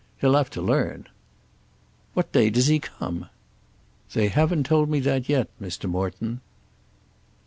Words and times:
He'll 0.17 0.33
have 0.33 0.49
to 0.49 0.63
learn." 0.63 1.05
"What 2.15 2.31
day 2.31 2.49
does 2.49 2.65
he 2.65 2.79
come?" 2.79 3.29
"They 4.13 4.29
haven't 4.29 4.65
told 4.65 4.89
me 4.89 4.99
that 5.01 5.29
yet, 5.29 5.47
Mr. 5.61 5.87
Morton." 5.87 6.41